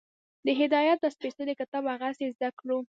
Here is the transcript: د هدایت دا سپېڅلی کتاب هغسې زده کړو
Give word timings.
د 0.45 0.47
هدایت 0.61 0.97
دا 1.01 1.09
سپېڅلی 1.15 1.53
کتاب 1.61 1.83
هغسې 1.93 2.25
زده 2.35 2.49
کړو 2.59 2.77